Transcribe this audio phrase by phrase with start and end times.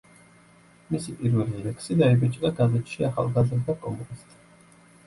[0.95, 4.43] მისი პირველი ლექსი დაიბეჭდა გაზეთში „ახალგაზრდა კომუნისტი“.